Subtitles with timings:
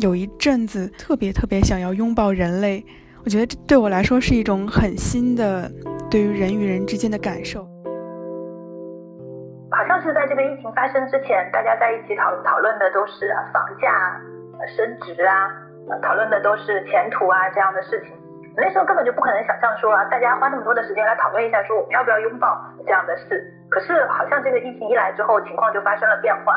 [0.00, 2.84] 有一阵子特别特别想要拥抱人类，
[3.24, 5.70] 我觉得这对我来说是一种很新的
[6.10, 7.68] 对于人与人之间的感受。
[9.70, 14.20] 好像是在这个疫情发生之前，大家在一起讨讨论的都是房价、
[14.76, 15.48] 升值啊，
[16.02, 18.10] 讨论的都是前途啊这样的事情。
[18.56, 23.40] 那时候根本就不可能想象说啊，大家花那么多的时间来讨论一下说我们要不要拥抱这样的事。
[23.70, 26.56] 可是好像这个疫情一来之后，情况就发生了变化。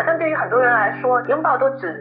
[0.00, 1.92] 好像对于很多人来说，拥抱都只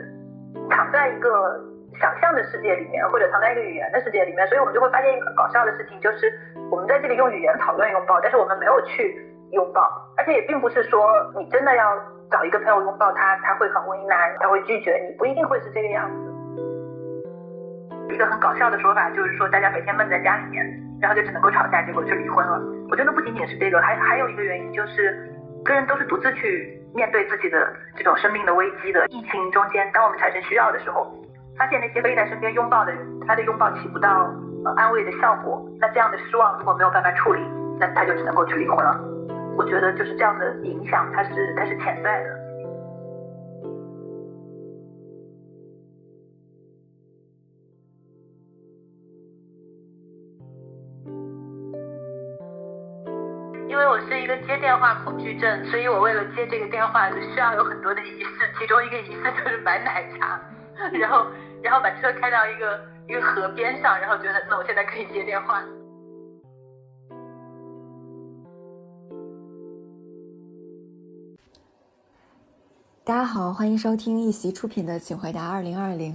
[0.70, 1.60] 藏在一个
[2.00, 6.32] 想象的世界里面，或者藏在一个语言的世界里面，所以我们就会发现一个很搞笑的事情，就是
[6.72, 9.20] 我们在这里用语言讨论拥抱，但是我们没有去
[9.52, 9.84] 拥抱，
[10.16, 11.92] 而且也并不是说你真的要
[12.32, 16.16] 找一个朋友拥抱他，他会很为难，他会拒绝你，不一定会是这个样子。
[18.14, 20.66] 一个很搞笑的说法就是说，大家每天闷在家里面，
[21.02, 22.62] 然后就只能够吵架，结果就离婚了。
[22.90, 25.30] 我觉得不仅仅是这个，还还有一个原因就是，
[25.66, 26.79] 个人都是独自去。
[26.94, 31.14] 面对自己的这种生命的危机的疫情中间，当我们产生需要的时候，
[31.58, 34.34] 发现那些背在身边拥抱的人，他的拥抱起不到
[34.66, 37.42] 呃安慰的效果，那这样的失望如果没有办法处理，
[37.80, 39.00] 那他就只能够去离婚了。
[39.58, 42.39] 我觉得就是这样的影响，它是它是潜在的。
[54.80, 58.30] 话恐惧症，所以我为了接这个电话，就需要有很多的仪式。
[58.58, 60.40] 其中一个仪式就是买奶茶，
[60.98, 61.28] 然后
[61.62, 65.62] 然后把车开到一个一个河边上，然后觉得那我现在可以接电话。
[73.04, 76.14] 大家好，欢迎收听一席出品的《请回答二零二零》。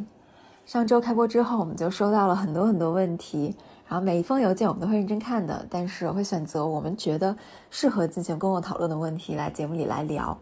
[0.66, 3.54] 上周开播之后，我们就收到了很多很多问题。
[3.86, 7.36] 然后每一封邮件我们都会认真看的，但是我会选择我们觉得
[7.68, 10.36] 适合进行公共讨论的问题来节目里来聊，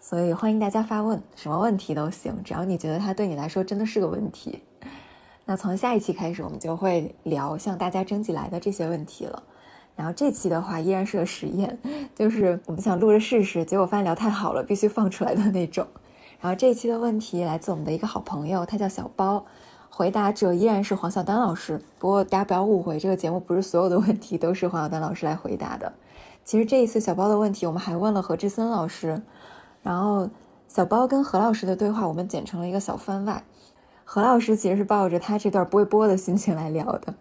[0.00, 4.62] 所以欢迎大家发问，什么问题都行，只要你觉得它对你来说真的是个问题。
[5.44, 9.42] 那从下一期开始，我们就会聊向大家征集来的这些问题了。
[9.94, 11.78] 然后这期的话依然是个实验，
[12.14, 15.86] 就是我们想录着试试，结果发现聊太好了，必须放出来的那种。
[16.40, 19.44] 然后这一期的问题来自我们的一个好朋友，他叫小包。
[19.96, 25.90] 回答者依然是黄晓丹老师，不过大家不要误会，这个节目不是所有的问题都是黄晓丹老师来回答的。
[26.44, 29.22] 其实这一次小包的问题，我们还问了何志森老师，
[29.82, 30.28] 然后
[30.68, 33.42] 小包跟何老师的对话，我们剪成了一个小番外。
[34.04, 37.14] 何老师其实是抱着他这段不会播的心情来聊的，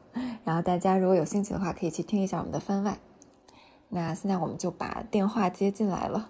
[0.44, 2.98] 然后大家如果有兴趣的话，可以去听一下我们的番外。
[3.88, 6.28] 那现在我们就把电话接进来了。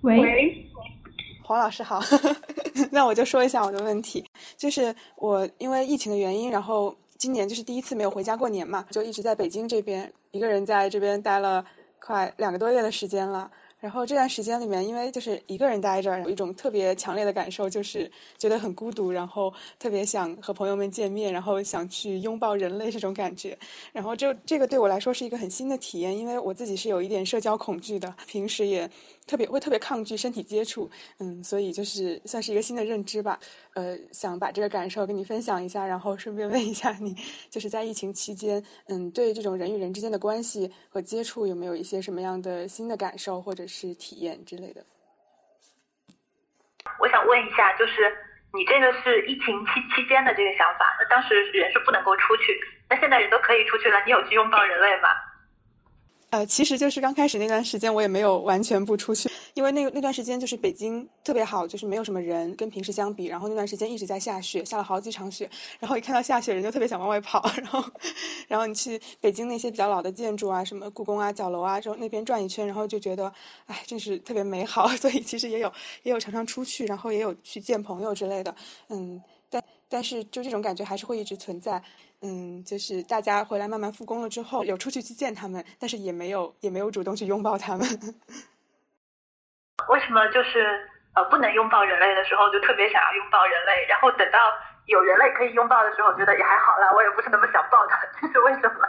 [0.00, 0.71] 喂。
[1.52, 2.02] 王老师好，
[2.90, 4.24] 那我就说一下我的问题，
[4.56, 11.64] 就是我因为疫情的原因，然后今年就是第一次没有回家过年嘛，就一直在北京这边一个人在这边待了
[12.00, 13.50] 快两个多月的时间了。
[13.82, 23.58] 然后这段时间里面，因为就是一个人待着，有一种特别强烈的感受，就是觉得很孤独，然后特别想和朋友们见面，然后想去拥抱人类这种感觉。
[23.92, 28.88] 然后就这个对我来说是一个很新的体验，因为我自己是有一点社交恐惧的，平时也。
[29.24, 33.38] 特别会特别抗拒身体接触，嗯，所以就是算是一个新的认知吧，
[33.72, 37.16] 呃，想把这个感受跟你分享一下，然后顺便 问一下你，
[37.48, 44.84] 就是在疫情期间，嗯，对这种人与人之间的关系和接触有没有一些什么样的新的感受或者是是体验之类的？
[46.98, 48.14] 我想问一下，就是
[48.52, 52.60] 你这个是疫情期期间的这个想法，那当时人是不能够出去，
[52.90, 55.08] 那现在人都可以出去了，你有去拥抱人类吗？
[56.32, 63.26] 呃，其实就是刚开始那段时间，我也没有完全不出去，因为那那段时间就是北京特别好，就是没有什么人，跟平时相比。
[63.26, 65.46] 然后那段时间一直在下雪，下了好几场雪。
[65.78, 67.46] 然后一看到下雪，人就特别想往外跑。
[67.58, 67.84] 然后，
[68.48, 73.30] 然后你去北京那些比较老的建筑啊，什么故宫啊、角楼啊，就那边转一圈，然后就觉得，
[73.66, 74.88] 哎，真是特别美好。
[74.96, 75.70] 所以其实也有
[76.02, 78.54] 也有常常出去，然后也有去见朋友之类的。
[78.88, 81.82] 嗯，但但是就这种感觉还是会一直存在。
[82.22, 87.86] 嗯，就是大家回来慢慢复工了之后，有出去去见他们，但是也没有也没有主动去拥抱他们。
[89.90, 94.38] 为什么就是呃不能拥抱人类的时候就特别想要拥抱人类，然后等到
[94.86, 98.88] 有人类可以拥抱的时候，觉得也还好啦，我也不是那么想抱他，这是为什么？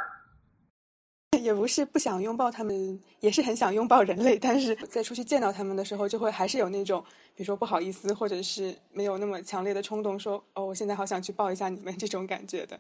[1.42, 7.04] 也不是不想拥抱他们，也是很想拥抱人类，但是在出去见到他们的时候，就会还是有那种，
[7.36, 12.80] 比如说不好意思，或者是没有那么强烈的冲动，说哦，我现在好想去抱一下你们这种感觉的。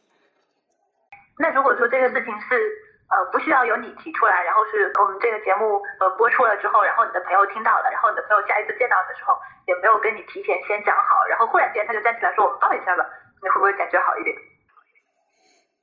[1.37, 2.71] 那如果说这个事情是
[3.09, 9.37] 呃不需要由你提出来，然后是我们这个节目呃播出了之后，然后你的朋友听到了，然后你的朋友下一次见到的时候
[9.67, 13.05] 也没有跟你提前先讲好，然后忽然间他就站起来说我们抱一下吧，
[13.41, 14.35] 你会不会感觉好一点？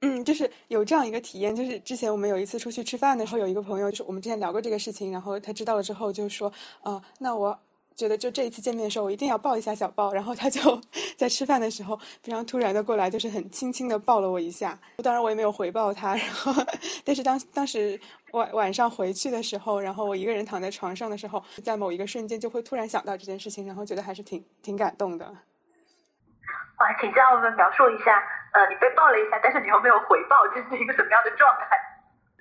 [0.02, 6.50] 嗯，就是有这样一个体验，就是之前我们有一次出去吃饭的时候，有一个朋友，就是我们之前聊过这个事情，然后他知道了之后就说，
[6.82, 7.58] 呃，那我
[8.00, 10.80] 觉得就这一次见面的时候，我一定要抱一下小包，然后他就
[11.18, 16.50] 在吃饭的时候非常突然的过来，就是很轻轻的抱了我一下，当然我也没有回报他， 然后
[17.04, 18.00] 但是当当时
[18.32, 25.26] 晚晚上回去的时候，然后我一个人躺在床上的时候，在某一个瞬间就会突然想到这件事情，然后觉得还是挺挺感动的。
[25.26, 28.16] 啊，请教我们描述一下，
[28.54, 31.76] 呃，你被抱了一下，但是你又没有回报，这是一个什么样的状态？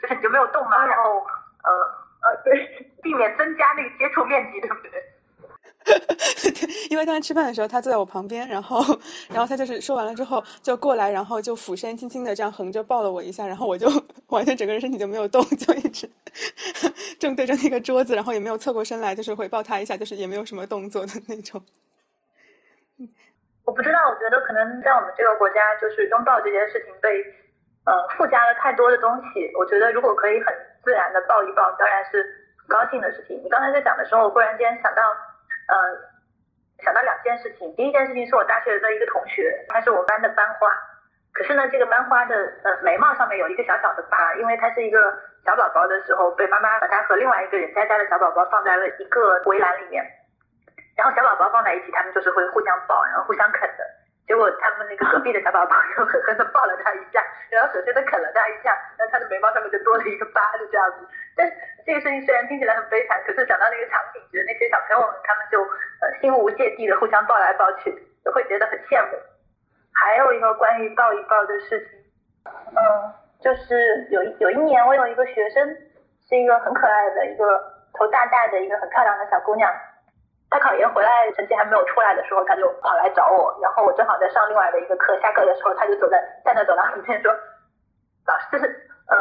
[0.02, 0.86] 就是你就没有动吗？
[0.88, 1.20] 然后，
[1.68, 1.70] 呃
[2.24, 2.56] 呃，对，
[3.04, 4.92] 避免增加那个接触面积，对不对？
[5.86, 5.96] 对，
[6.90, 8.84] 因为当时吃饭的时候，他坐在我旁边，然后，
[9.30, 13.88] 然后他就是说完了之后就过来，然后就俯身轻轻的这样横着抱了我一下，然后我就
[14.30, 16.10] 完全整个人身体就没有动， 就一直
[17.20, 21.62] 正对着那个桌子，然后也没有侧过身来，就是回抱他一下，就是也没有什么动作的那种。
[23.66, 27.22] 我不知道，我觉得可能在我们这个国家，就是拥抱这件事情被
[27.86, 29.52] 呃附加了太多的东西。
[29.58, 30.54] 我觉得如果可以很
[30.84, 32.24] 自然的抱一抱，当然是
[32.58, 33.40] 很高兴的事情。
[33.44, 35.04] 你刚才在讲的时候，我忽然间想到，
[35.70, 37.76] 呃，想到两件事情。
[37.76, 40.68] 第一件事情是我大学的一个同学，他是我班的班花，
[41.32, 45.00] 可是呢，这个班花的呃眉毛上面有一个小小的疤，因为她是一个
[45.46, 50.04] 小宝宝的时候，被妈妈把她和另外一个人家家的小宝宝放在了一个围栏里面。
[50.98, 53.84] 然后小宝宝放在一起，他们就是会互相抱，然后互相啃的。
[54.30, 57.18] 结果他们那个隔壁的小宝宝又狠狠的抱了他一下，
[57.50, 60.98] 然后狠狠的啃了他一下，然后他的眉毛上面就多了一个疤，就这样子。
[61.36, 61.50] 但
[61.84, 67.90] 这个事情虽然听起来很悲惨，可是想到那个场景，觉得那些小朋友们他们就呃心无芥蒂的互相抱来抱去，
[68.24, 69.18] 就会觉得很羡慕。
[69.98, 71.90] 还有一个关于抱一抱的事情，
[72.46, 72.78] 嗯，
[73.42, 75.68] 就是有一有一年我有一个学生，
[76.30, 77.58] 是一个很可爱的一个
[77.98, 79.74] 头大大的一个很漂亮的小姑娘。
[80.50, 87.32] 他考研回来成绩还没有出来的时候，他就跑来找我，然后我正好在上另外的一个课，下课的时候他就走在站在走廊里面说，
[88.26, 89.16] 老师，呃，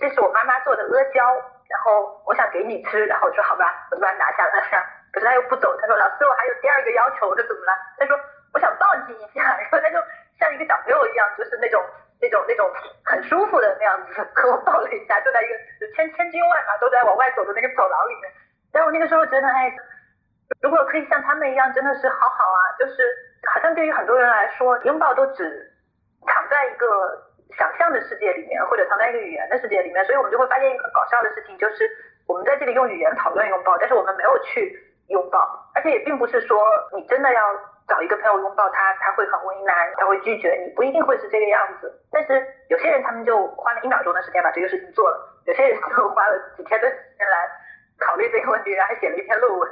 [0.00, 1.20] 这是我妈妈做的阿胶，
[1.68, 4.64] 然后我想给你吃，然后我说好吧，我就把它拿下来，
[5.12, 7.72] 可是他又不走，他说老师我还有第二个要求，我说怎么了？
[7.98, 8.18] 他说
[8.54, 10.00] 我想抱你一下，然后他就
[10.40, 11.84] 像一个小朋友一样，就是那种
[12.18, 12.72] 那种那种
[13.04, 15.52] 很舒服的那样子和我抱了一下，就在一个
[15.94, 18.32] 千千军万马都在往外走的那个走廊里面，
[18.72, 19.70] 然后我那个时候觉得哎。
[20.62, 22.60] 如果可以像他们一样，真的是好好啊！
[22.78, 23.02] 就是
[23.52, 25.42] 好像对于很多人来说，拥抱都只
[26.26, 26.86] 藏在一个
[27.56, 30.04] 想象的世界里面，或者藏在一个语言的世界里面。
[30.04, 31.90] 所以我们就会发现一个搞笑的事情，就是
[32.26, 34.78] 我们在这里用语言讨论拥抱，但是我们没有去
[35.08, 36.60] 拥抱，而且也并不是说
[36.94, 37.40] 你真的要
[37.88, 41.92] 找一个朋友拥抱他，他会很为难，他会拒绝你，不一定会是这个样子。
[42.12, 47.48] 但是有些人他们就花了一秒钟的时间把这个事情做了，有些人就花了几天的时间来
[47.98, 49.70] 考虑这个问题，然后还写了一篇论文。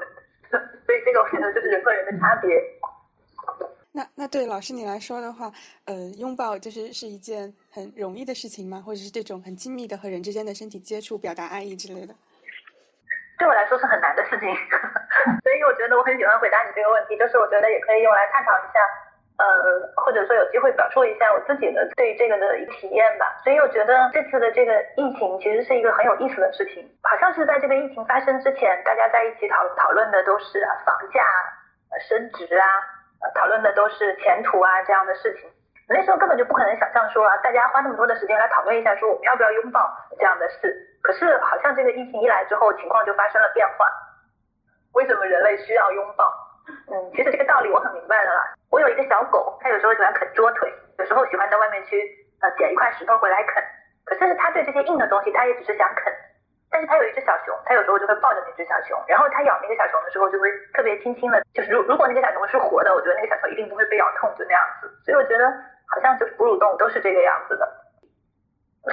[0.87, 2.51] 所以这个我觉得就是人和人的差别。
[3.93, 5.53] 那那对老师你来说的话，
[5.85, 8.83] 呃，拥抱就是是一件很容易的事情吗？
[8.85, 12.15] 或者是这种很亲密的和人之间的身体接触、表达爱意之类的？
[13.39, 14.47] 对我来说是很难的事情，
[15.43, 18.79] 所以我觉得我很喜欢回答你这个问题，就是我觉得也可以用来探讨一下。
[19.37, 19.45] 呃，
[19.97, 23.35] 或者说有机会表述一下我自己的对这个的体验吧。
[23.43, 26.89] 所以我觉得这次的这个疫情其实是一个很有意思的事情。
[27.03, 31.25] 好像是在这个疫情发生之前，大家在一起讨讨论的都是房价、
[32.09, 32.67] 升值啊，
[33.35, 35.51] 讨论的都是前途啊这样的事情。
[35.89, 39.81] 那时候根本就不可能想象说啊，大家花那么多的时间来讨论一下说我们要不要拥抱
[40.17, 40.75] 这样的事。
[41.03, 43.85] 可是好像这个疫情一来之后，情况就发生了变化。
[44.95, 46.33] 为什么人类需要拥抱？
[46.89, 48.55] 嗯，其实这个道理我很明白的啦。
[48.71, 52.01] 我有一个小狗，它有时候喜欢啃桌腿，有时候喜欢在外面去
[52.41, 53.63] 呃捡一块石头回来啃。
[54.05, 56.13] 可是它对这些硬的东西，它也只是想啃。
[56.71, 64.91] 但是它有一只小熊，它有时候就会抱着那只小熊，然后它咬那个小熊的时候，就会特别轻轻的，就是如如果那个小熊是活的，我觉得那个小熊一定不会被咬痛，就那样子。
[65.05, 65.47] 所以我觉得
[65.87, 67.69] 好像就是哺乳动物都是这个样子的。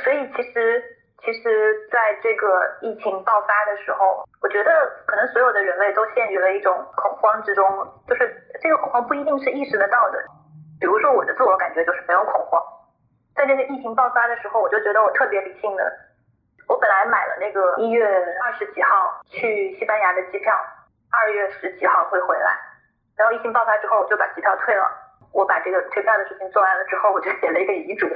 [0.04, 0.84] 所以其实
[1.24, 4.72] 其实在这个疫情爆发的时候，我觉得
[5.06, 7.66] 可能所有的人类都陷于了一种恐慌之中，
[8.08, 8.38] 就是。
[8.62, 10.24] 这个恐慌不一定是意识得到的，
[10.80, 12.62] 比如说我的自我感觉就是没有恐慌，
[13.34, 15.92] 在这个疫情爆发的时候，我就觉得我特别理性的，
[16.68, 20.56] 我本来买了那个一月二十几号去西班牙的机票，
[21.10, 22.56] 二月十几号会回来，
[23.18, 24.86] 然后疫情爆发之后，我就把机票退了，
[25.34, 28.08] 我把这个退票的事情做完了之后，我就写了一个遗嘱，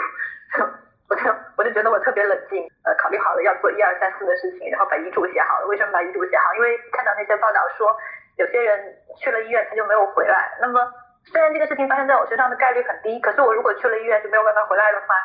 [1.10, 1.22] 我就
[1.58, 5.68] 我就觉得我特别冷静，呃，考虑好了要做一二三四的事情，然后把遗嘱写好了。
[5.68, 6.54] 为什么把遗嘱写好？
[6.56, 7.96] 因为看到那些报道说。
[8.38, 10.58] 有些人去了医院，他就没有回来。
[10.60, 10.92] 那么，
[11.24, 15.16] 虽然这个事情发生在我身上的概率很低，可是我如果去了医院就没有办法回来的话，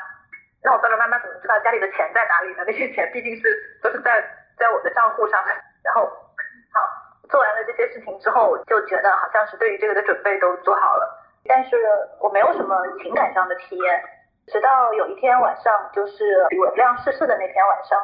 [0.63, 2.63] 那我爸爸妈妈怎么知道家里的钱在哪里呢？
[2.65, 3.43] 那些钱毕竟是
[3.83, 4.23] 都是在
[4.57, 5.51] 在我的账户上的。
[5.83, 6.07] 然后，
[6.73, 6.87] 好，
[7.29, 11.11] 做完了这些事情之后，就觉得好像是对于这个的准备都做好了，
[11.49, 11.77] 但是
[12.21, 14.05] 我没有什么情感上的体验，
[14.51, 17.99] 直到有一天晚上，就是李文亮逝世的那天晚上，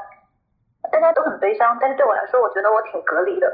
[0.92, 3.52] 大家都很悲伤，但是对我来说，我觉得我挺隔离的。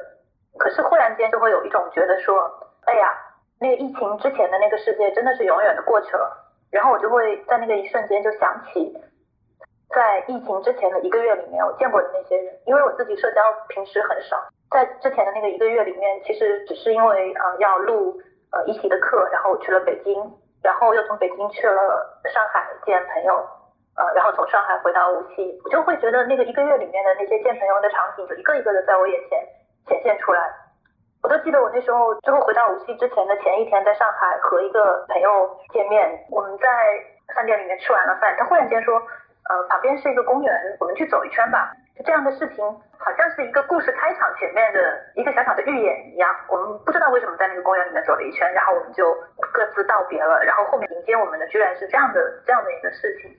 [0.58, 2.50] 可是忽然间就会有一种觉得说，
[2.84, 3.12] 哎呀，
[3.58, 6.38] 那个疫情之前的那个世界真的是永远的过去了。
[6.70, 8.94] 然后我就会在那个一瞬间就想起，
[9.94, 14.37] 在疫情之前的一个月里面，我见过的那些人，因为我自己社交平时很少，
[14.70, 18.20] 在之前的那个一个月里面，其实只是因为呃要录
[18.52, 20.14] 呃一席的课，然后我去了北京，
[20.62, 23.35] 然后又从北京去了上海见朋友，
[23.97, 29.38] 呃，然后从上海回到无锡，我就会觉得那个一个月里面的那些见朋友的场景，就一个一个的在我眼前
[29.88, 30.40] 显现出来。
[31.23, 36.69] 我都记得我那时候最后回到无锡之前的前一天，在上海和一个朋友见面，我们在
[37.35, 38.95] 饭店里面吃完了饭，他忽然间说，
[39.49, 41.73] 呃，旁边是一个公园，我们去走一圈吧。
[41.96, 42.64] 就这样的事情，
[42.99, 44.78] 好像是一个故事开场前面的
[45.14, 46.28] 一个小小的预演一样。
[46.49, 49.12] 我们不知道为什么在那个公园里面走了一圈，然后我们就
[49.52, 53.30] 各自道别了，然后后面迎接我们的居然是这样的这样的一个事情。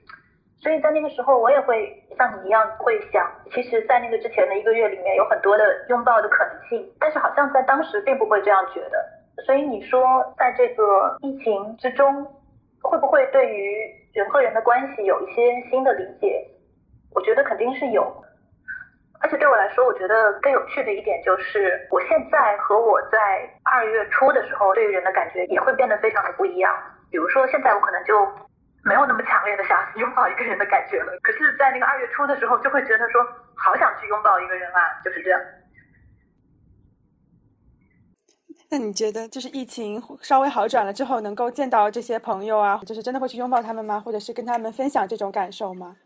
[0.62, 9.04] 所以在那个时候，我也会像你一样会想，其实，在那个之前的一个月里面，有很多的拥抱的可能性，但是好像在当时并不会这样觉得。
[9.44, 10.00] 所以你说，
[10.38, 12.24] 在这个疫情之中，
[12.80, 13.74] 会不会对于
[14.14, 16.46] 人和人的关系有一些新的理解？
[17.14, 18.24] 我觉得肯定是有。
[19.24, 26.70] 而且对我来说，我觉得更有趣的一点就是，我现在和我在二月初的时候对于人的感觉也会变得非常的不一样。
[27.10, 28.14] 比如说，现在我可能就。
[28.86, 33.24] 没有那么强烈的想拥抱一个人的感觉了，可是，在那个二月初的时候，就会觉得说，
[33.56, 35.40] 好想去拥抱一个人啊，就是这样。
[38.70, 43.98] 那你觉得，就是疫情稍微好转了之后，能够见到这些朋友啊，就是真的会去拥抱他们吗？
[43.98, 45.96] 或者是跟他们分享这种感受吗？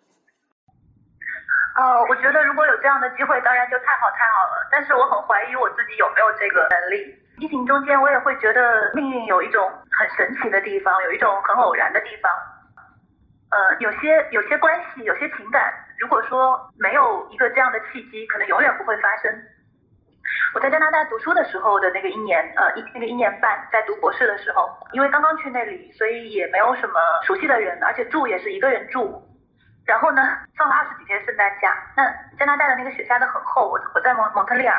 [1.78, 4.66] 呃，我觉得如果有这样的机会，当然就太好太好了。
[4.68, 7.14] 但是我很怀疑我自己有没有这个能力。
[7.38, 12.32] 疫情中间，我也会觉得命运有一种很神奇的地方，有一种很偶然的地方。
[13.50, 19.32] 呃，有些有些关系，有些情感，如果说没有一个这样的契机，可能永远不会发生。
[20.54, 26.94] 我在加拿大读书的时候的那个一年，呃，一那个一年半，在读博士的时候，因为刚刚去那里，所以也没有什么
[27.24, 29.22] 熟悉的人，而且住也是一个人住。
[29.88, 30.22] 然后呢，
[30.54, 32.04] 放了二十几天圣诞假，那
[32.38, 34.76] 加拿大的那个雪下的很厚，我我在蒙蒙特利尔，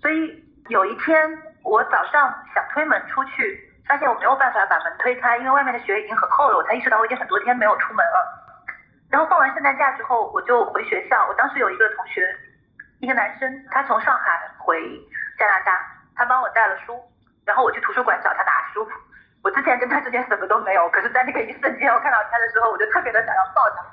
[0.00, 3.68] 所以有一天我早上想推门出去。
[3.84, 6.56] 发现我没有办法把门推开，因为外面的雪已经很厚了。
[6.56, 8.64] 我才意识到我已经很多天没有出门了。
[9.10, 11.26] 然后放完圣诞假之后，我就回学校。
[11.26, 12.22] 我当时有一个同学，
[13.00, 14.78] 一个男生，他从上海回
[15.36, 16.96] 加拿大，他帮我带了书，
[17.44, 18.88] 然后我去图书馆找他拿书。
[19.42, 23.84] 我之前跟他之间什么都没有，可是在那个一瞬间，我看到他的时候，我就特别的想要抱他。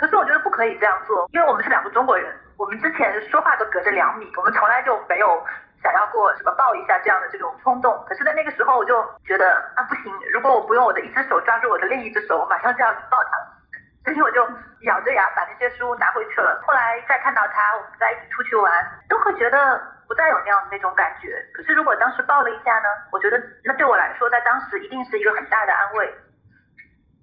[0.00, 5.46] 可是我觉得不可以这样做，因为我们是两个中国人，我们之前说话都隔着两米，我们从来就没有。
[5.82, 13.48] 想要过什么抱一下这样的这种冲动，可是，在那个时候我就觉得啊不行，如果我不用我的一只手抓住我的另一只手，我马上就要去抱他了，
[14.04, 14.46] 所以我就
[14.82, 16.60] 咬着牙把那些书拿回去了。
[16.66, 18.70] 后来再看到他，我们在一起出去玩，
[19.08, 21.34] 都会觉得不再有那样的那种感觉。
[21.54, 26.14] 可是如果当时抱了一下呢，我觉得那对我来说，在当时一定是一个很大的安慰。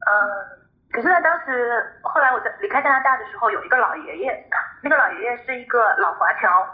[0.09, 4.49] 嗯，可是，呢当时后来我在离开加拿大的时候，有一个老爷爷，
[4.81, 6.65] 那个老爷爷是一个老华侨。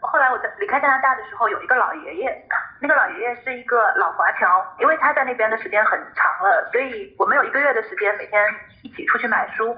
[0.00, 2.46] 后来我在离开加拿大的时候，有一个老爷爷，
[2.80, 8.44] 那个老爷爷是一个老华侨，因为他在那边的时间很长了，所以我们有一个月的时间每天
[8.82, 9.74] 一起出去买书。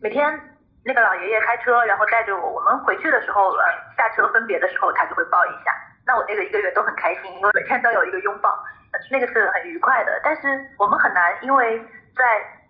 [0.00, 0.40] 每天
[0.84, 3.64] 那个老爷爷开车，然后带着我，我们回去的时候，呃，
[3.96, 5.74] 下车分别的时候，他就会抱一下。
[6.06, 8.56] 那我那个一个月都很开心，因为每天都有一个拥抱，
[9.10, 10.20] 那个是很愉快的。
[10.22, 11.80] 但是我们很难，因为
[12.14, 12.24] 在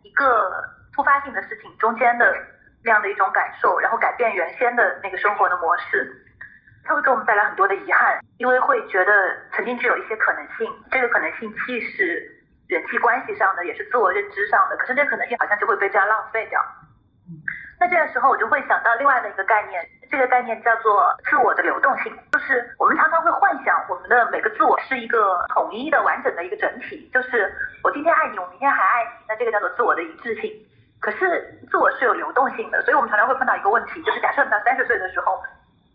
[0.04, 0.62] 一个
[0.94, 2.32] 突发性的事情中间的
[2.84, 6.20] 那样的一种感受，然后改变原先的那个生活的模式。
[6.84, 9.12] 它会给我们带来很多的遗憾，因为会觉得
[9.56, 16.62] 曾经具有一些可能性，这个可能性既是人际关系上的，也是自我认知上的，可是这可能性好像就会被这样浪费掉。
[17.80, 30.52] 那这个时候我就会想到另外的一个概念，这个概念叫做自我的流动性，就是我们常常会幻想我们的每个自我是一个统一的、完整的一个整体，就是我今天爱你，我明天还爱你，那这个叫做自我的一致性。
[31.00, 35.42] 可是自我是有流动性的，所以我们常常会碰到一个问题，就是假设你到三十岁的时候。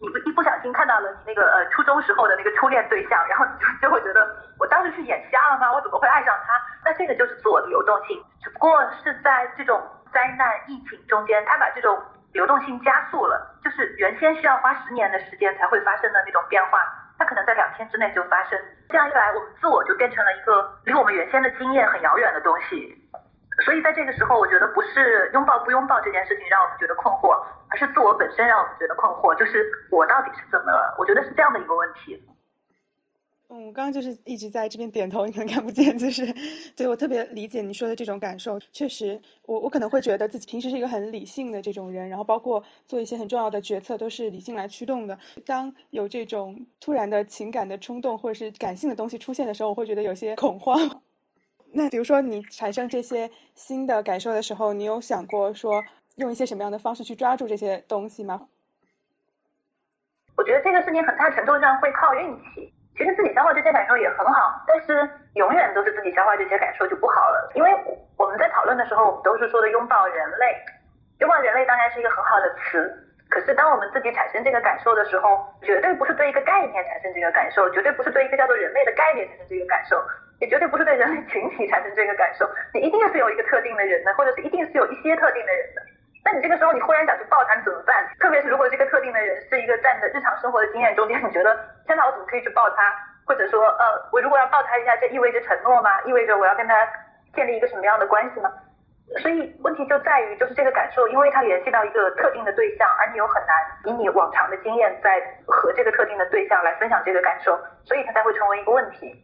[0.01, 4.25] 你不一不小心看到了你那个呃初中时候的那个初恋对象，然后你就就会觉得
[4.57, 5.73] 我当时是眼瞎了吗？
[5.73, 6.53] 我怎么会爱上他？
[6.85, 9.77] 那这个就是自我的流动性，只不过是在这种
[10.13, 12.01] 灾难疫情中间，他把这种
[12.33, 16.79] 流动性加速了，就是原先需要花十年的时间才会发生的那种变化，
[17.17, 18.59] 它可能在两天之内就发生。
[18.89, 22.95] 这样一来，我们自我就变成了一个离我们原先的经验很遥远的东西。
[23.65, 27.37] 所以在这个时候，我觉得不是拥抱不拥抱这件事情让我们觉得困惑。
[27.71, 30.95] 而是自我本身让我们觉得困惑，就是我到底是怎么了？
[30.97, 32.19] 我觉得是这样的一个问题。
[33.51, 36.31] 嗯，我刚刚就是一直在这边点头，你可能看不见，就是
[36.75, 38.59] 对我特别理解你说的这种感受。
[38.71, 45.17] 确实，我我可能会觉得自己平时是一个很理性的这种人，然后包括做一些很重要的决策都是理性来驱动的。
[45.47, 51.01] 当有这种突然的情感的冲动或者是感性的东西出现的时候，我会觉得有些恐慌。
[51.73, 55.83] 那比如说你产生这些新的感受的时候，你有想过说
[56.17, 58.47] 用一些什么样的方式去抓住这些东西吗？
[60.35, 62.71] 我觉得这个事情很大程度上会靠运气。
[62.99, 67.49] 其实自己消化这些感受也很好，但是永远都是自己消化这些感受就不好了。
[67.55, 67.71] 因为
[68.17, 70.59] 我们在讨论的时候，我们都是说的拥抱人类，
[71.19, 72.91] 拥抱人类当然是一个很好的词。
[73.29, 79.95] 可是当我们自己产生这个感受的时候，绝对不是对一个概念产生这个感受，绝对不是对一个叫做人类的概念产生这个感受，
[80.41, 82.45] 也绝对不是对人类群体产生这个感受。
[82.73, 85.81] 你一定是有一个特定的人的，或者是一定是有一些特定的人的。
[86.23, 87.95] 那你这个时候你忽然想去抱他怎么办？
[88.19, 92.93] 特别是如果这个特定的人是一个在你的日常生活的经验中间，你觉得天哪，我怎么可以去抱他？
[93.25, 96.01] 或者说，呃，我如果要抱他一下，这意味着承诺吗？
[96.03, 96.75] 意味着我要跟他
[97.33, 98.51] 建立一个什么样的关系吗？
[99.21, 109.15] 所以问题就在于，就是这个感受，因为它联系到一个特定的对象，而你又很难以你往常的经验在和这个特定的对象来分享这个感受，所以它才会成为一个问题。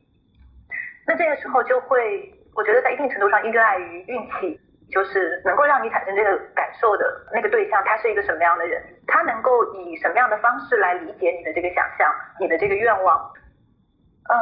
[1.05, 4.59] 那这个时候就会，我觉得在一定程度上依赖于运气。
[4.91, 8.81] 就是能够让你产生这个感受的那个对象，他是一个什么样的人？
[9.07, 13.31] 他能够以什么样的方式来理解你的这个想象，你的这个愿望？
[14.27, 14.35] 嗯，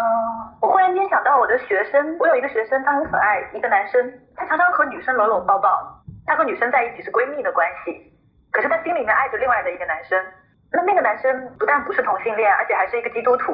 [0.61, 8.13] 我忽然间想到我的学生，我有一个学生，他很可爱，一个男生，他常常和女生搂搂抱抱，他和女生在一起是闺蜜的关系，
[8.51, 10.23] 可是他心里面爱着另外的一个男生，
[10.71, 13.53] 那那个男生不但不是同性恋，而且还是一个基督徒，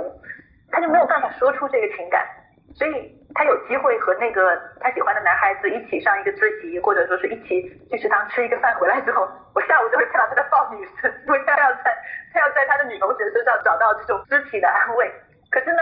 [0.72, 2.24] 他就没有办法说出这个情感。
[2.79, 8.74] 所以他有机会和那个他喜欢的男孩子一起上一个自习，或者说是一起去食堂吃一个饭。
[8.79, 11.91] 回来之后， 我下午就会看到他在抱女生，因为他要在
[12.31, 15.12] 他要在他的女同学身上找到这种肢体的安慰。
[15.51, 15.81] 可是呢，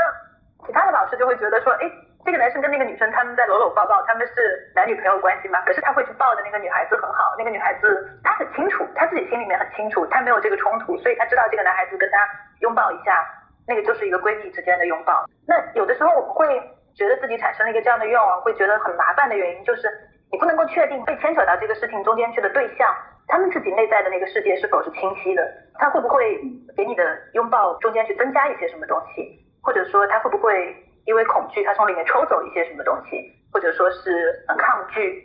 [0.66, 1.86] 其他的老师就会觉得说，哎，
[2.26, 4.34] 这个男生跟那个女生他们在搂搂抱抱，他们是
[4.74, 5.62] 男女朋友关系吗？
[5.68, 12.18] 可是他会去抱的那个女孩子很好，那个女孩子她很清楚，她自己心里面很清楚，她没有这个冲突，所以她知道这个男孩子跟她
[12.62, 13.24] 拥抱一下，
[13.68, 15.26] 那个就是一个闺蜜之间的拥抱。
[15.48, 16.74] 那有的时候我们会。
[16.98, 19.88] 觉得自己产生了一个这样的愿望，会觉得很麻烦的原因，就是
[20.32, 22.90] 你不能够确定被牵扯到这个事情中间去的对象，
[23.28, 26.42] 他们自己内在的那个世界是否是清晰的，他会不会
[26.76, 35.24] 给你的拥抱中间去增加一些什么东西，或者说他会不会因为恐惧，他从里面抽走一些什么东西，或者说是抗拒，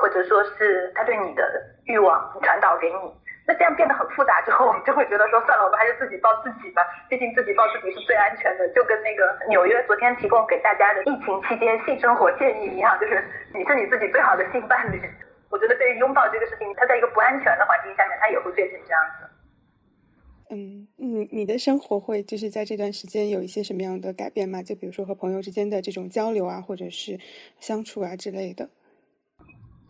[0.00, 1.44] 或者说是他对你的
[1.84, 3.21] 欲望传导给你。
[3.44, 8.68] 那这样变得很复杂之后，我们就会觉得说，算了，我们还是自己抱自己吧，毕竟自己抱自己是最安全的。
[8.68, 13.18] 就跟那个纽约昨天提供给大家的疫情期间性生活建议一样，就是
[13.52, 15.02] 你是你自己最好的性伴侣。
[15.50, 19.26] 我觉得对于拥抱这个事情，它在一个不安全的环境下面，它也会变成这样子。
[20.50, 24.62] 嗯，你你的生活会就是在这段时间有一些什么样的改变吗？
[24.62, 27.18] 就比如说和朋友之间的这种交流啊，或者是
[27.58, 28.70] 相处啊之类的。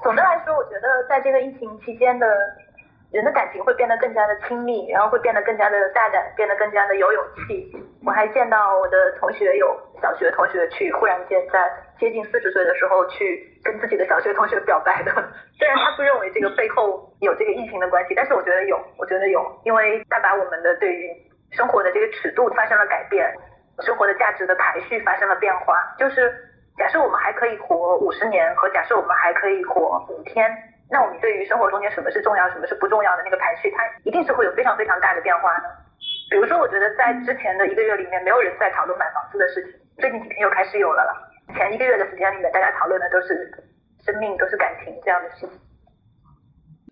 [0.02, 2.26] 总的来说，我觉得在这个疫情期间的。
[3.12, 7.70] 人的感情会变得更加的亲密，然后会变得更加的大胆，变得更加的有勇气。
[8.04, 9.68] 我还见到我的同学有
[10.00, 11.70] 小学同学去忽然间在
[12.00, 15.12] 接近四十岁的时候去跟自己的小学同学表白的。
[15.58, 21.10] 虽然他不认为这个背后有这个疫情的关系，但是我觉得有，我觉得有，因为他把我们的对于
[21.50, 23.30] 生活的这个尺度发生了改变，
[23.80, 25.76] 生活的价值的排序发生了变化。
[25.98, 26.34] 就是
[26.78, 30.50] 假设我们还可以活五十年，和假设我们还可以活五天。
[30.92, 35.64] 那我们对于生活中间什么是重要，什么是不重要的那个排序，它一定是会有非常非常大的变化的。
[36.28, 41.16] 比如说，我觉得在之前的一个月里面，没有人在讨论买房子的事情，最近几天又开始有了了。
[41.56, 43.50] 前一个月的时间里面，大家讨论的都是
[44.04, 45.50] 生命，都是感情这样的事情。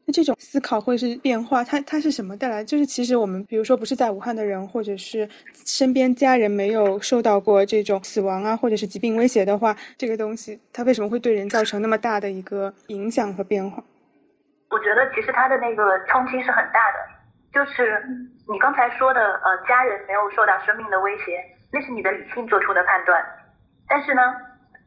[0.07, 2.65] 那这种思考或者是变化，它它是什么带来？
[2.65, 5.29] 就是其实我们，比如说不是在武汉的人，或者是
[5.67, 13.83] 身边家人没有受到过这种死亡啊，或者是疾病威胁的话，这个东西它为什么会对人造成那么大的一个影响和变化？
[14.71, 16.99] 我觉得其实它的那个冲击是很大的，
[17.53, 18.03] 就是
[18.49, 23.21] 你刚才说的，呃，家人没有受到生命的威胁，那是你的理性做出的判断。
[23.89, 24.23] 但是呢，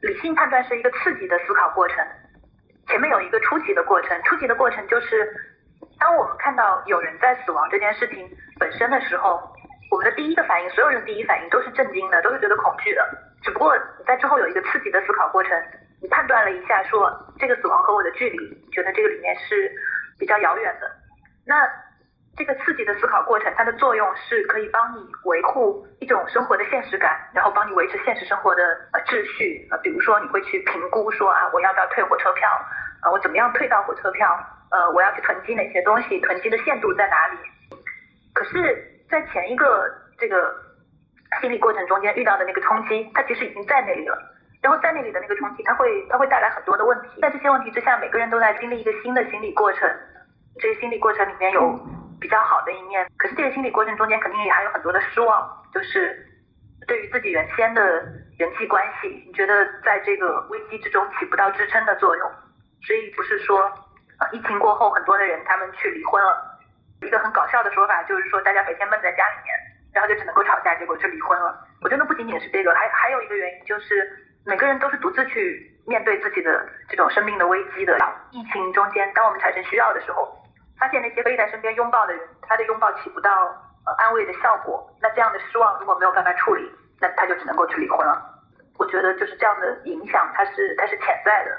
[0.01, 1.97] 理性判断是一个刺激的思考过程，
[2.87, 4.21] 前面有一个初级的过程。
[4.23, 5.27] 初级的过程就是，
[5.99, 9.41] 当我们看到有人在死亡这件事情本身的时候，
[9.91, 13.07] 我们的第一个反应，所有人第一反应都是震惊的，都是觉得恐惧的。
[13.41, 15.51] 只不过在之后有一个刺激的思考过程。
[16.01, 18.37] 你判断了一下，说这个死亡和我的距离，
[18.73, 19.71] 觉得这个里面是
[20.19, 20.91] 比较遥远的。
[21.45, 21.55] 那
[22.35, 29.77] 这个刺激的思考过程，它的作用是可以帮你维护一种生活的现实感，然后帮你维持现实生活的呃秩序啊。
[29.83, 32.49] 比如说，你会去评估说啊，我要不要退火车票？
[33.01, 34.27] 啊，我怎么样退到火车票？
[34.71, 36.19] 呃，我要去囤积哪些东西？
[36.21, 37.37] 囤积的限度在哪里？
[38.33, 40.51] 可是，在前一个这个
[41.39, 44.17] 心理过程中间遇到的那个冲击，它其实已经在那里了。
[44.63, 47.21] 然后在那里的那个冲击，它会它会带来很多的问题。
[47.21, 49.87] 在这些问题之下，每个人都在经历一个新的心理过程。
[50.59, 51.79] 这个心理过程里面有
[52.23, 56.25] 比较好的一面，可是这个心理过程中间肯定也还有很多的失望，就是
[56.87, 57.83] 对于自己原先的
[58.39, 62.31] 人际关系，你觉得在这个危机之中起不到支撑的作用。
[62.87, 63.59] 所以不是说，
[64.19, 66.59] 啊，疫情过后很多的人他们去离婚了。
[67.01, 69.53] 一个很搞笑的说法就是说，大家每天闷在家里面，
[69.93, 71.53] 然后就只能够吵架，结果就离婚了。
[71.81, 74.09] 我觉得不仅仅是这个，还还有一个原因就是，
[74.45, 77.97] 每个人都是独自去面对自己的这种生命的危机的。
[78.31, 80.39] 疫情中间，当我们产生需要的时候。
[80.83, 83.31] 发现那些可以在身边拥抱的人，他的拥抱起不到
[83.85, 86.69] 呃安慰的效果，那这样的失望如果没有办法处理，
[86.99, 88.21] 那他就只能够去离婚了。
[88.77, 91.51] 我觉得就是这样的影响，它是它是潜在的。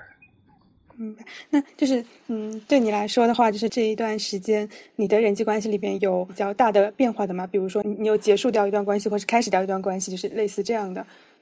[1.00, 1.16] 嗯，
[1.48, 7.46] 那就是嗯，对你来说的话，就是这一段时间你的人际关系里边有比较大的变化的吗？
[7.50, 11.00] 比如说你有结束掉一段关系，或是开始掉一段关系，就是类似这样的。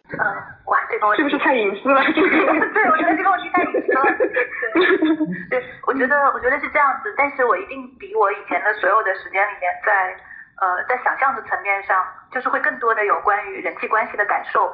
[0.09, 0.19] 嗯，
[0.67, 2.01] 哇，这个是不是太隐私了？
[2.15, 3.82] 对，我觉得这个问题太隐
[5.51, 10.17] 对，我觉得，我觉得是这样子，但是我一定比我以前的所有的时间里面，在
[10.61, 14.67] 呃，在想象的层面上，就是会更多的有关于人际关系的感受，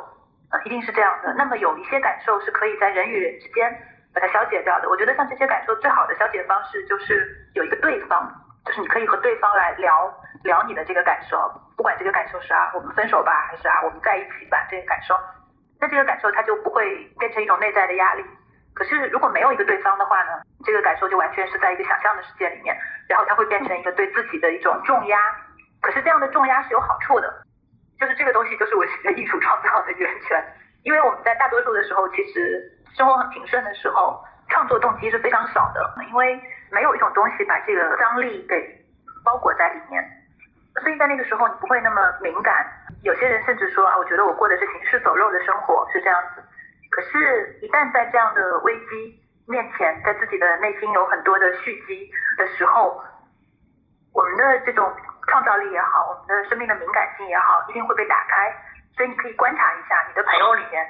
[0.50, 1.32] 呃，一定是这样的。
[1.34, 3.74] 那么有一些感受是可以在人与人之间
[4.12, 4.88] 把它消解掉的。
[4.88, 8.30] 我觉得像这些感受最好的消解方式就是有一个对方，
[8.66, 10.12] 就是你可以和对方来聊
[10.44, 11.38] 聊你的这个感受。
[11.76, 15.14] 不管这个感受是啊，我们分手吧，还是啊，我们在一起吧，这个感受，
[15.80, 16.84] 那这个感受它就不会
[17.18, 18.24] 变成一种内在的压力。
[18.78, 25.18] 可是如果没有一个对方的话呢，这个感受就完全是在一个想象的世界里面，然后它会变成一个对自己的一种重压。
[25.82, 27.42] 可是这样的重压是有好处的，
[27.98, 30.44] 就是这个东西就是我学艺术创造的源泉。
[30.84, 32.62] 因为我们在大多数的时候，其实
[32.96, 38.56] 生活很平顺的时候，创作动机是非常少的，因为没有一种东西把这个张力给
[39.24, 40.04] 包裹在里面。
[40.80, 42.64] 所以在那个时候，你不会那么敏感。
[43.02, 46.42] 有些人甚至说啊，我觉得我过的是行尸走肉的生活，是这样子。
[46.90, 53.02] 可是，一旦在这样的危机面前，在自己的内心有很多的蓄积的时候，
[54.12, 54.90] 我们的这种
[55.28, 58.52] 创造力也好，我们的生命的敏感性也好，一定会被打开。
[58.96, 60.84] 所以你可以观察一下你的朋友里面，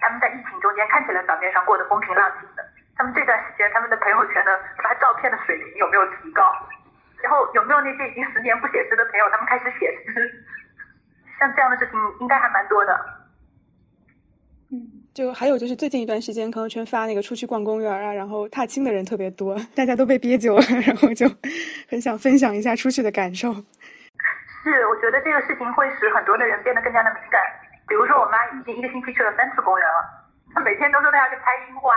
[0.00, 2.64] 他们在疫情中间看起来表面上过得风平浪静的，
[2.96, 6.42] 他们这段时间他们的朋友圈的发照片的水平有没有提高？
[7.22, 10.44] 然后有没有那些已经十年不写诗的朋友，他们开始写诗？
[11.38, 12.98] 像这样的事情应该还蛮多的。
[14.72, 21.28] 嗯，就还有就是最近一段时间，朋友圈发那个出去逛公园啊，然后踏青的人特别多，大家都被憋久了，然后就
[21.88, 23.52] 很想分享一下出去的感受。
[23.52, 27.42] 是，我觉得这个事情会使很多的人变得更加的敏感。
[27.88, 30.00] 比如说，我妈已经一个星期去了三次公园了，
[30.54, 31.92] 她每天都说她要去拍樱花。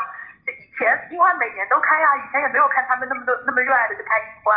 [0.45, 4.51] 以前樱花每年都开啊，以前也没有看他们那么多那么热爱的去拍樱花。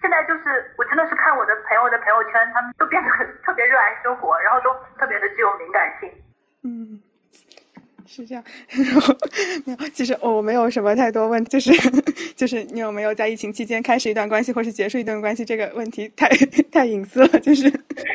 [0.00, 6.06] 现在就是，我真的是看我的朋友的朋友圈，他们都变得很特别热爱生活，然后都特别的具有敏感性。
[6.62, 7.00] 嗯，
[8.08, 8.42] 是这样。
[8.72, 9.14] 然后
[9.66, 11.70] 没有，其实我没有什么太多问题，就是
[12.34, 15.44] 就是你有没有在疫情期间开始一段关系，或是结束一段关系？
[15.44, 16.26] 这个问题太
[16.72, 17.64] 太隐私了，就是。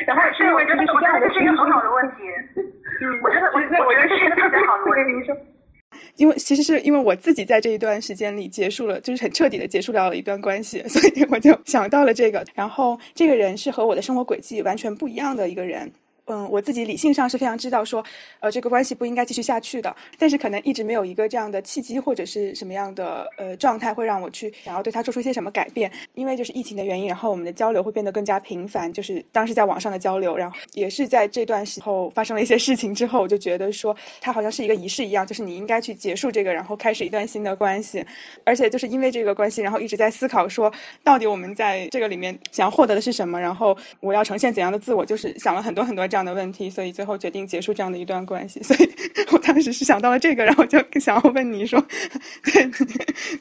[0.06, 2.16] 然后是因为这是我觉得这是一个很好的问题。
[2.56, 5.30] 嗯，我觉得我我觉得这是一个特别好的问题。
[6.16, 12.44] 因为其实是因为我自己在这一段时间里结束了，就是很彻底的结束掉了一段关系，所以我就想到了这个。
[12.54, 15.92] 然后这个人是和我的生活轨迹完全不一样的一个人。
[16.26, 18.02] 嗯，我自己理性上是非常知道说，
[18.40, 25.90] 呃，这个关系不应该继续下去的，但是可能一直没有一个这样的契机或者是什么样的呃状态，会让我去想要对他做出一些什么改变。
[26.14, 38.04] 因为就是疫情的原因，然后我们的交流会变得更加频繁，就是当时在网上的交流，然后也是在这段时候发生了一些事情之后，我就觉得说他好像是一个仪式一样，就是你应该去结束这个，然后开始一段新的关系。
[38.44, 46.94] 而且就是因为这个关系，然后一直在思考说，到底我们在这个里面想要获得的是什么，然后我要呈现怎样的自我，就是想了很多很多这样的问题，所以。
[46.94, 48.86] 最后决定结束这样的一段关系， 所以
[49.34, 51.74] 我当时是想到了这个，然后就想要问你说，
[52.46, 52.70] 对，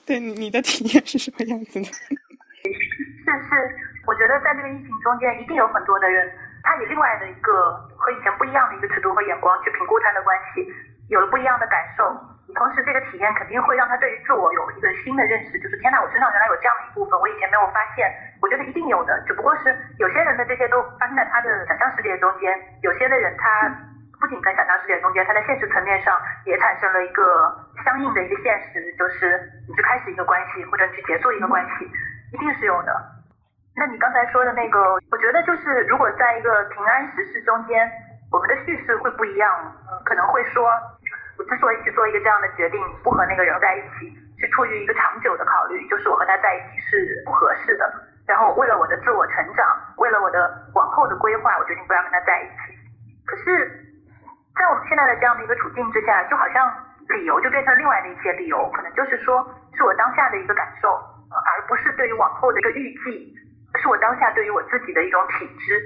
[0.08, 1.86] 对你的体验是什么样子的？
[1.86, 3.54] 是是，
[4.10, 6.26] 我觉得在这个疫情中间，一定有很多的人，
[6.64, 10.66] 他以另外的一个和以前不一样的一个尺度和眼光去评估他的关系，
[11.14, 12.10] 有了不一样的感受。
[12.54, 18.12] 同时，这个体验肯定会让他对于自我有一个新的认识，就是天呐，我身上原来有这样的一部分，我以前没有发现。
[18.42, 23.70] 我觉得一定有的，只不过是有些人的这些都发生在他的想象世界中间，有些的人他
[24.20, 26.14] 不仅在想象世界中间，他在现实层面上
[26.46, 27.24] 也产生了一个
[27.84, 31.90] 相应的一个现实，就是你去开始一个关系，或者你去结束一个关系，
[32.34, 32.94] 一定是有的。
[33.76, 37.90] 那你刚才说的那个，我觉得就是如果在一个平安时事中间，
[38.32, 39.50] 我们的叙事会不一样，
[40.06, 40.70] 可能会说。
[41.38, 47.92] 我之所以去做一个这样的决定，不和那个人在一起，是出于一个长久的考虑，就是我和他在一起是不合适的。
[48.28, 49.68] 然后为了我的自我成长，
[49.98, 52.78] 为了我的往后的规划，我决定不要跟他在一起。
[53.26, 53.68] 可可是，
[54.56, 56.72] 在我们现在的这样的一个处境之下，就好像
[57.10, 59.44] 理由就变成另外的一些理由，可能就是说
[59.76, 63.36] 是我当下的一个感受，而不是对于往后的一个预计，
[63.82, 65.82] 是我当下对于我自己的一种体质，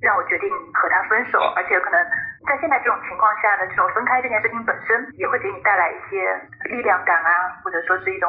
[0.00, 1.98] 让我决定和他分手，而且可能
[2.46, 6.34] 在现在这种情况下的这种分开这件事情本身，也会给你带来一些
[6.70, 8.28] 力量感啊，或者说是一种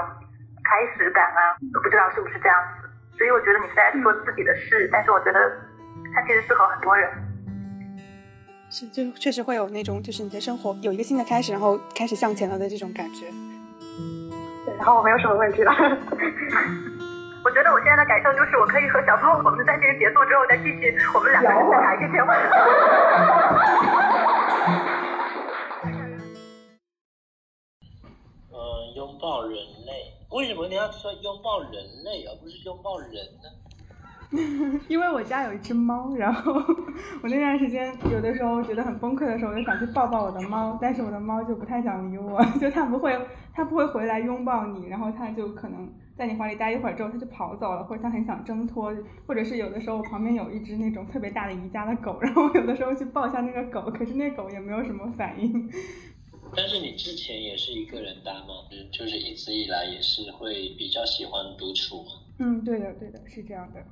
[0.63, 2.89] 开始感啊，不知道是不是这样子。
[3.17, 5.39] 所以我觉得你是在做自己的事，但是我觉得
[6.13, 7.10] 它其实适合很多人。
[8.69, 13.26] 是，就确实会有那种，就是你的生活有一个新的开始，然后开始向前了的这种感觉。
[14.65, 15.71] 对，然后我没有什么问题了。
[17.43, 22.45] 我觉得我现在的感受就是，我可以和小胖，我们在这个结束之后再继续，我们两个人再打一些问题。
[28.49, 28.58] 嗯，
[28.95, 30.13] 拥抱人类。
[30.32, 31.71] 为什么你要说拥抱人
[32.06, 33.12] 类，而不是拥抱人
[33.43, 33.51] 呢？
[34.89, 36.53] 因为我家有一只猫，然后
[37.21, 43.17] 我那段时间有的时候觉得很崩溃的时候，我就想去抱抱我的猫，但是我的猫就不太想理我， 就它不会，
[43.53, 48.91] 它不会回来拥抱你，然后它就可能在你怀里待一会儿之后，它就跑走了，或者它很想挣脱，
[49.27, 55.69] 或者是有的时候我旁边有一只那种特别大的宜家的狗，然后我有的时候去抱一下那个狗，可是那狗也没有什么反应。
[56.55, 58.49] 但是你之前也是一个人待吗？
[58.91, 62.09] 就是一直以来也是会比较喜欢独处吗？
[62.39, 63.83] 嗯，对的，对的，是这样的。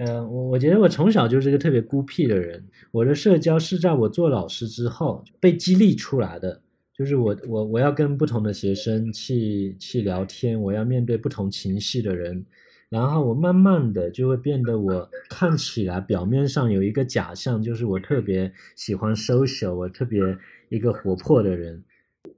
[0.00, 2.62] 嗯，我我觉得我从小就是一个特别孤僻的人。
[2.90, 6.60] 我的社交是在我做老师之后被激励出来的，
[6.96, 12.44] 就是我我我要跟不同的学生去去聊天，我要面对不同情绪的人，
[12.88, 20.20] 然后我慢慢的就会变得我看起来表面上有一个假象，就是我特别喜欢 social，我特别。
[20.68, 21.84] 一个活泼的人，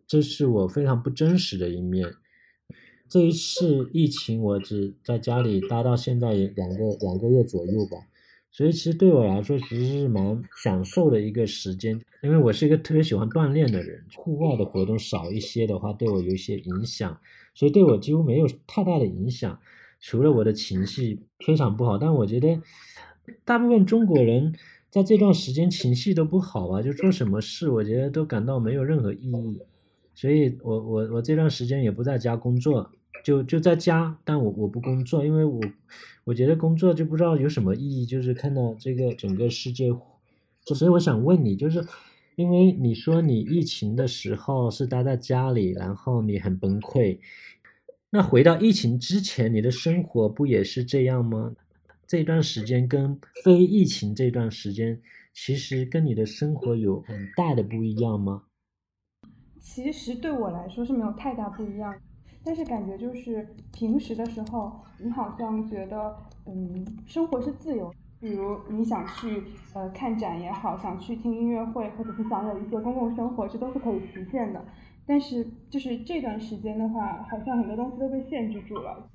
[0.06, 2.06] 这是我非常不真实的一面。
[3.08, 7.96] 这一次疫情，我只在家里待到现在也两个两个月左右吧，
[8.50, 12.00] 所以其实对我来说，其实是蛮享受的一个时间。
[12.22, 17.18] 因为我是一个特别喜欢锻炼的人，户外的活动少一些的话，对我有一些影响，
[17.54, 19.58] 所以对我几乎没有太大的影响。
[20.00, 22.60] 除了我的情绪非常不好，但我觉得
[23.44, 24.54] 大部分中国人。
[24.90, 29.58] 在这段时间情绪都不好啊，就做什么事，我觉得都感到没有任何意义，
[30.14, 32.90] 所以我我我这段时间也不在家工作，
[33.24, 35.60] 就就在家，但我我不工作，因为我
[36.24, 39.90] 我觉得工作就不知道有什么意义，就是看到这个整个世界，
[40.64, 41.84] 所以我想问你，就是
[42.36, 47.18] 因为你说你疫情的时候是待在家里，然后你很崩溃，
[48.10, 51.54] 那回到疫情之前，你的生活不也是这样吗？
[52.06, 55.02] 这段时间跟非疫情这段时间，
[55.34, 58.44] 其实跟你的生活有很大的不一样吗？
[59.60, 61.94] 其实对我来说是没有太大不一样，
[62.44, 69.42] 但是感觉就是平时的时候，你好像觉得，嗯，生活是自由，比如你想去
[69.74, 74.64] 呃看展也好，想去听音乐会，或者是想有一些公共生活，这都是可以实现的。
[75.06, 79.08] 但是就是这段时间的话，好像很多东西都被限制住了。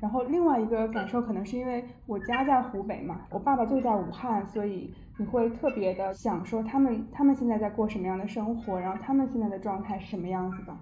[0.00, 10.76] 然后另外一个感受可能是因为我家在湖北嘛，我爸爸就在武汉，所以你会特别的想说他们他们现在在过什么样的生活，然后他们现在的状态是什么样子的。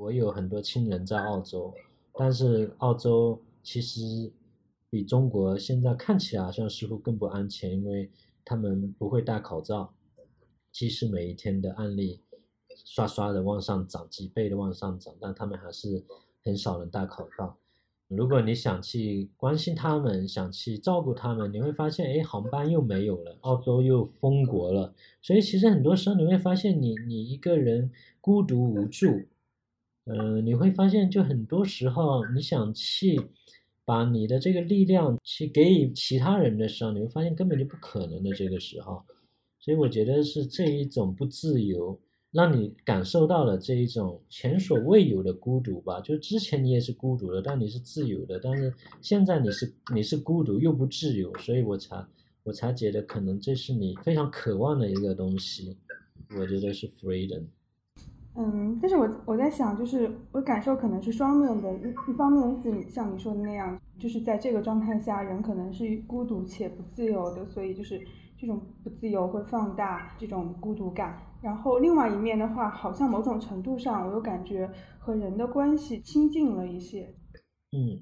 [0.00, 1.74] 我有很多亲人在澳洲，
[2.14, 4.32] 但是澳洲其实
[4.88, 8.10] 比中国现在看起来好像似乎更不安全，因为
[8.42, 9.92] 他们不会戴口罩，
[10.72, 12.22] 即使每一天的案例
[12.86, 16.02] 刷刷的往上涨，几倍的往上涨，但他们还是
[16.42, 17.58] 很少人戴口罩。
[18.08, 29.06] 如果你想去关心他们，想去照顾他们，你会发现，哎，航班又没有了，澳洲又封国了，所以其实很多时候你会发现，你你一个人孤独无助，
[30.04, 33.20] 嗯，你会发现，就很多时候你想去
[33.84, 39.02] 把你的这个力量去给予其他人的时候，你会发现根本就不可能的这个时候，
[39.58, 42.00] 所以我觉得是这一种不自由。
[42.32, 46.00] 让你感受到了这一种前所未有的孤独吧？
[46.00, 52.06] 就之前你也是孤独的，但你是自由的，但是现在你是你是孤独又不自由，所以我才
[52.44, 55.76] 我才觉得可能这是你非常渴望的一个东西。
[56.38, 57.42] 我觉得是 freedom。
[58.36, 68.00] 嗯，但是我我在想，就是我感受可能是双面的，一一方面是像你说的那样，就是在这个状态下，人可能是孤独且不自由的，所以就是
[68.38, 71.20] 这种不自由会放大这种孤独感。
[71.42, 77.12] 然后另外一面的话，好像某种程度上，我又感觉和人的关系亲近了一些。
[77.72, 78.00] 嗯，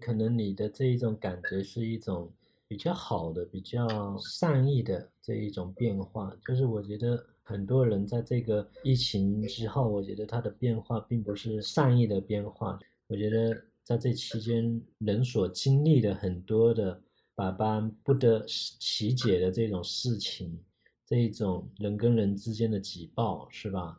[0.00, 2.32] 可能你的这一种感觉是一种
[2.66, 3.86] 比较好的、比较
[4.18, 6.32] 善意的这一种变化。
[6.46, 12.78] 就是我觉得很多人在这个疫情之后，我觉得他的变化并不是善意的变化。
[13.08, 17.02] 我觉得在这期间，人所经历的很多的
[17.34, 20.58] 百般不得其解的这种事情。
[21.04, 23.98] 这一种人跟人之间的挤爆，是吧？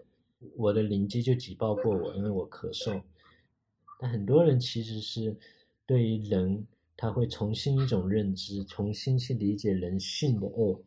[0.56, 3.02] 我的邻居就挤爆过我，因为我咳嗽。
[4.00, 5.38] 但很多人其实是
[5.86, 6.66] 对于人，
[6.98, 10.82] 他会重新一种认知，重新去理解人性的恶。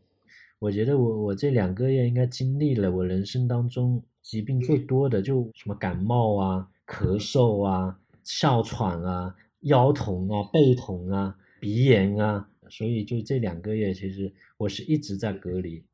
[0.58, 15.84] 我觉得我我这两个月应该经历了我人生当中疾病最多的，就什么感冒啊、咳嗽啊、哮喘啊、腰痛啊、背痛啊、鼻炎啊，所以就这两个月，其实我是一直在隔离。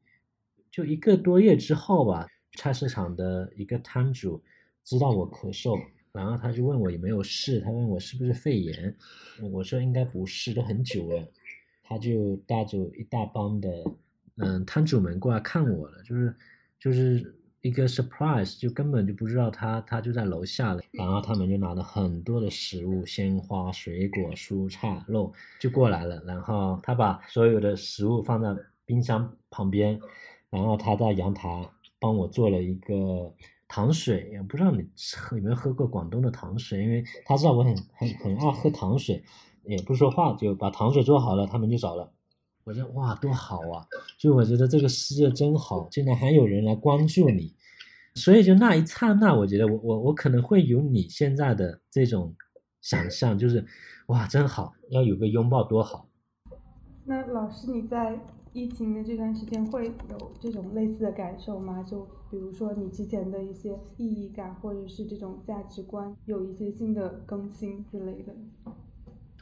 [0.70, 2.26] 就一个多月之后吧。
[2.58, 4.42] 菜市场的一个摊主
[4.84, 5.80] 知道我咳嗽，
[6.12, 8.94] 然后他就问我有没有事，他问我是不是肺炎，
[9.50, 11.26] 我说应该不是，都很久了。
[11.82, 13.70] 他就带着一大帮的
[14.36, 16.34] 嗯摊主们过来看我了，就是
[16.78, 20.82] 就是一个 surprise，就根本就不知道他他就在楼下了。
[20.92, 26.22] 然后他们就拿了很多的食物，鲜花、水果、蔬菜、肉就过来了。
[26.26, 30.00] 然后他把所有的食物放在冰箱旁边，
[30.50, 31.68] 然后他在阳台。
[32.02, 33.32] 帮我做了一个
[33.68, 34.84] 糖水，也不知道你
[35.16, 39.22] 喝有没有喝过广东的糖水，因为他知道我很很很爱喝糖水，
[39.64, 42.10] 也不说话就把糖水做好了，他们就走了。
[42.64, 43.86] 我觉得哇，多好啊！
[44.18, 47.54] 就我觉得这个世界真好，竟然还有人来关注你，
[48.14, 52.34] 所以就那一刹那，我觉得我我我可能会有你现在的这种
[52.80, 53.64] 想象，就是
[54.06, 56.08] 哇，真好，要有个拥抱多好。
[57.04, 58.20] 那老师你在？
[58.54, 61.82] 疫情的这段时间会有这种类似的感受吗？
[61.82, 68.34] 就比如说你之前的一些意义感，或者是这种价值观有一些新的更新之类的。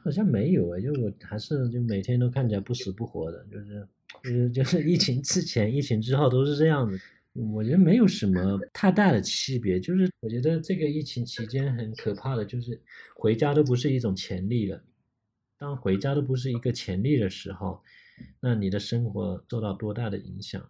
[0.02, 3.88] 好像没有哎，就我还是就每天都看起来不死不活的，就是
[4.22, 7.00] 就是就是疫情之前、疫情之后都是这样子。
[7.32, 12.80] 我觉得没有什么太大的区别，就是我觉得这个疫情期间很可怕的就是
[13.14, 14.82] 回家都不是一种潜力了。
[15.58, 17.80] 当回家都不是一个潜力的时候。
[18.38, 20.62] 那你的生活受到多大的影响？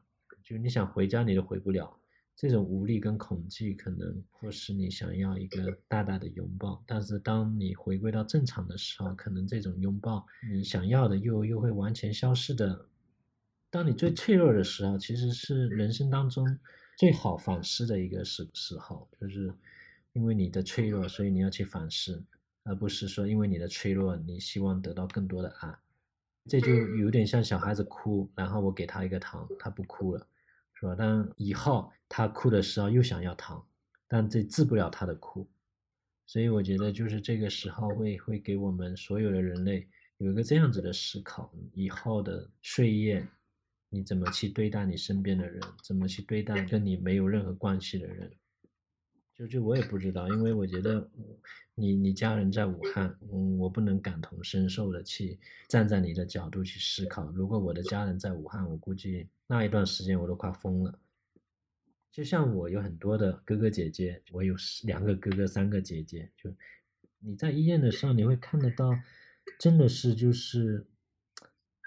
[0.45, 2.00] 就你想回家，你都回不了。
[2.41, 6.83] 这种无力跟恐惧，可能迫使你想要一个大大的拥抱。
[6.87, 12.87] 但是当你回归到正常的时候，可能这种拥抱你想要的又又会完全消失的。
[13.69, 16.47] 当你最脆弱的时候，其实是人生当中
[16.97, 19.53] 最好反思的一个时时候，就是
[20.15, 22.25] 因为你的脆弱，所以你要去反思，
[22.65, 25.79] 而不是说因为你的脆弱，你希望得到更多的爱。
[26.49, 30.27] 这就有点像小孩子哭，然后我给他一个糖，他不哭了，
[30.81, 30.95] 是吧？
[30.99, 33.63] 但以后他哭的时候又想要糖，
[34.09, 35.47] 但这治不了他的哭，
[36.27, 43.29] 所以我觉得就是这个时候会会给我们所有的人类有一个这样子的思考：以后的岁月，
[43.91, 48.33] 你怎么去对待你身边的人，怎么去对待跟你没有任何关系的人？
[49.41, 51.09] 就就我也不知道，因为我觉得
[51.75, 57.31] 你你家人在武汉，嗯，我不能感同身受的去站在你的角度去思考。
[57.31, 60.99] 如果我的家人在武汉，我估计那一段时间我都快疯了。
[62.13, 66.55] 就像我有很多的哥哥姐姐，我有两个哥哥三个姐姐，就
[67.21, 68.95] 你在医院的时候，你会看得到，
[69.59, 70.87] 真的是就是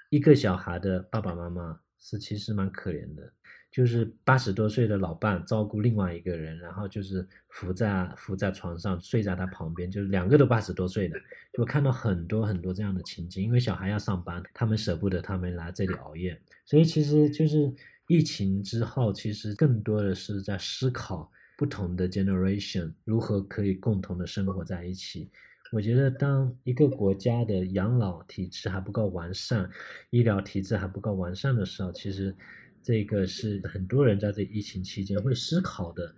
[0.09, 3.31] 一个小孩的爸爸妈妈是其实蛮可怜的。
[3.73, 11.19] 就是八十多岁的老伴照顾另外一个人，然后就是扶在扶在床上睡在他旁边，就是两个都八十多岁的，
[11.57, 13.43] 就看到很多很多这样的情景。
[13.43, 17.73] 因为小孩要上班，他们舍不得他们来这里熬夜，所以其实就是
[18.05, 25.31] 疫情之后，其实更多的是在思考不同的 generation 如何可以共同的生活在一起。
[25.71, 29.67] 我觉得当一个国家的养老体制还不够完善，
[30.11, 32.35] 医疗体制还不够完善的时候，其实。
[32.83, 36.13] 这个是很多人在这疫情期间会思考的，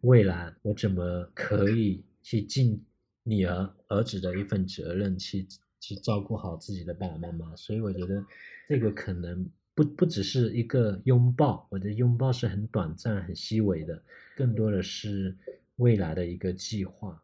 [0.00, 2.82] 未来我怎么可以去尽
[3.24, 5.46] 女儿儿子的一份责任，去
[5.78, 7.54] 去照顾好自己的爸爸妈妈。
[7.56, 8.24] 所以我觉得
[8.68, 14.02] 这个可能不不只是一个拥抱，我的拥抱是很短暂、很细微的，
[14.34, 15.36] 更多的是
[15.76, 17.22] 未来的一个计划。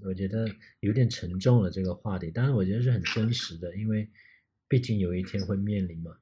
[0.00, 0.46] 我觉得
[0.80, 4.08] 有点沉重了这个话题，但是我觉得是很真实的，因为
[4.66, 6.16] 毕竟有一天会面临嘛。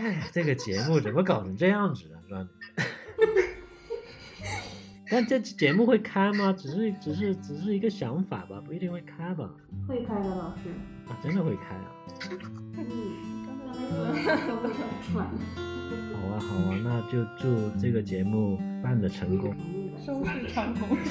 [0.00, 2.16] 哎，这个节目怎么搞成这样子啊？
[2.26, 2.48] 是吧？
[5.10, 6.54] 但这节目会开吗？
[6.56, 9.50] 只是只是只是一个想法吧，不一定会开吧？
[9.86, 10.70] 会开的，老师
[11.06, 11.92] 啊，真的会开啊！
[15.12, 15.20] 好
[16.28, 19.54] 啊好啊，那就祝这个节目办的成功，
[20.02, 20.96] 收视长虹。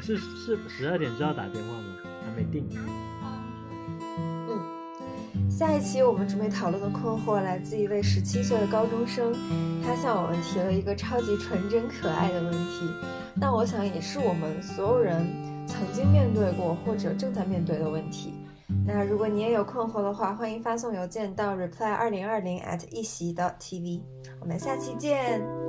[0.00, 1.96] 是是十二点就要打电话吗？
[2.24, 2.68] 还没定。
[5.62, 9.32] 下一期我们准备讨论的困惑来自一位十七岁的高中生，
[9.80, 12.90] 他向我们提了一个超级纯真可爱的问题，
[13.36, 15.24] 那我想也是我们所有人
[15.64, 18.34] 曾经面对过或者正在面对的问题。
[18.84, 24.00] 那如果你也有困惑的话，欢迎发送邮件到 reply 二零二零 at 一席 dot tv。
[24.40, 25.61] 我们下期见。